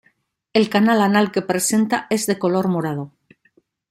El 0.59 0.63
canal 0.75 1.03
anal 1.07 1.29
que 1.35 1.43
presenta 1.49 2.07
es 2.09 2.25
de 2.25 2.39
color 2.39 2.67
morado. 2.69 3.11